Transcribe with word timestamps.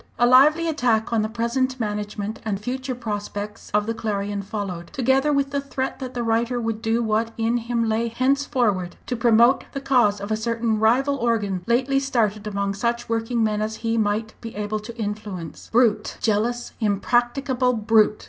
A 0.17 0.25
lively 0.25 0.67
attack 0.67 1.13
on 1.13 1.21
the 1.21 1.29
present 1.29 1.79
management 1.79 2.39
and 2.43 2.59
future 2.59 2.95
prospects 2.95 3.69
of 3.71 3.85
the 3.85 3.93
Clarion 3.93 4.41
followed, 4.41 4.87
together 4.93 5.31
with 5.31 5.51
the 5.51 5.61
threat 5.61 5.99
that 5.99 6.15
the 6.15 6.23
writer 6.23 6.59
would 6.59 6.81
do 6.81 7.03
what 7.03 7.29
in 7.37 7.57
him 7.57 7.87
lay 7.87 8.07
henceforward 8.07 8.95
to 9.05 9.15
promote 9.15 9.65
the 9.73 9.79
cause 9.79 10.19
of 10.19 10.31
a 10.31 10.35
certain 10.35 10.79
rival 10.79 11.17
organ 11.17 11.63
lately 11.67 11.99
started, 11.99 12.47
among 12.47 12.73
such 12.73 13.09
working 13.09 13.43
men 13.43 13.61
as 13.61 13.75
he 13.85 13.95
might 13.95 14.33
be 14.41 14.55
able 14.55 14.79
to 14.79 14.97
influence. 14.97 15.69
"Brute! 15.71 16.17
jealous, 16.19 16.73
impracticable 16.79 17.73
brute!" 17.73 18.19